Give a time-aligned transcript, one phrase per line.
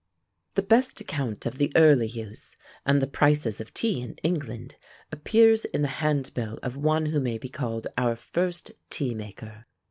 [0.55, 2.55] The best account of the early use,
[2.87, 4.75] and the prices of tea in England,
[5.11, 9.67] appears in the handbill of one who may be called our first Tea maker.